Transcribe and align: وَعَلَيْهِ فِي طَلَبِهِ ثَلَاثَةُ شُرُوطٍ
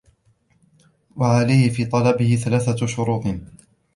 وَعَلَيْهِ 1.15 1.69
فِي 1.69 1.85
طَلَبِهِ 1.85 2.35
ثَلَاثَةُ 2.35 2.85
شُرُوطٍ 2.85 3.35